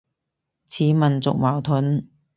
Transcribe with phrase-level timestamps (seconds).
[0.67, 2.07] 似民族矛盾